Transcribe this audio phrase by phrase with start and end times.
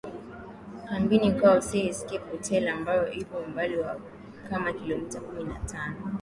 [0.89, 3.97] kambini kwao Sea Scape Hotel ambayo ipo umbali wa
[4.49, 6.11] kama Kilomita kumi na tano